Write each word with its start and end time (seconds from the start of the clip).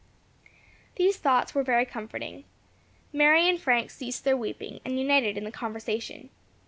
These 0.95 1.17
thoughts 1.17 1.53
were 1.53 1.61
very 1.61 1.85
comforting. 1.85 2.45
Mary 3.13 3.47
and 3.47 3.61
Frank 3.61 3.91
ceased 3.91 4.23
their 4.23 4.35
weeping, 4.35 4.79
and 4.83 4.97
united 4.97 5.37
in 5.37 5.43
the 5.43 5.51
conversation. 5.51 6.31